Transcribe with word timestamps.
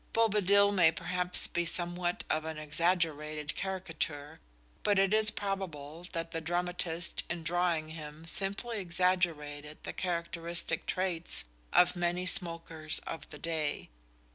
Bobadil 0.13 0.71
may 0.73 0.91
perhaps 0.91 1.45
be 1.45 1.63
somewhat 1.63 2.23
of 2.27 2.43
an 2.43 2.57
exaggerated 2.57 3.53
caricature, 3.55 4.39
but 4.81 4.97
it 4.97 5.13
is 5.13 5.29
probable 5.29 6.07
that 6.11 6.31
the 6.31 6.41
dramatist 6.41 7.21
in 7.29 7.43
drawing 7.43 7.89
him 7.89 8.25
simply 8.25 8.79
exaggerated 8.79 9.77
the 9.83 9.93
characteristic 9.93 10.87
traits 10.87 11.45
of 11.71 11.95
many 11.95 12.25
smokers 12.25 12.97
of 13.05 13.29
the 13.29 13.37
day. 13.37 13.91